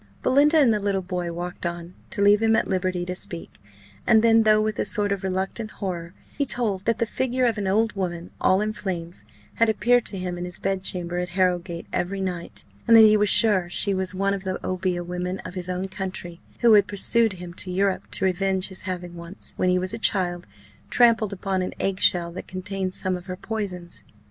[0.23, 3.59] Belinda and the little boy walked on, to leave him at liberty to speak;
[4.07, 7.59] and then, though with a sort of reluctant horror, he told that the figure of
[7.59, 9.25] an old woman, all in flames,
[9.61, 13.29] had appeared to him in his bedchamber at Harrowgate every night, and that he was
[13.29, 17.33] sure she was one of the obeah women of his own country, who had pursued
[17.33, 20.47] him to Europe to revenge his having once, when he was a child,
[20.89, 24.03] trampled upon an egg shell that contained some of her poisons.